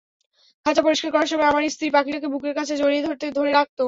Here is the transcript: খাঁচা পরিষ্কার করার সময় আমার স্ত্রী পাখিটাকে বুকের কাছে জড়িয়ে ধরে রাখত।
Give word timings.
খাঁচা 0.65 0.81
পরিষ্কার 0.85 1.09
করার 1.11 1.29
সময় 1.31 1.49
আমার 1.51 1.63
স্ত্রী 1.69 1.87
পাখিটাকে 1.95 2.27
বুকের 2.33 2.53
কাছে 2.55 2.73
জড়িয়ে 2.77 3.01
ধরে 3.37 3.51
রাখত। 3.51 3.79